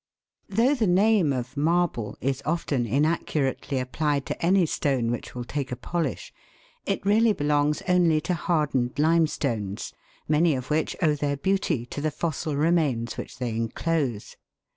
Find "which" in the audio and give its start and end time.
5.11-5.35, 10.71-10.95, 13.15-13.37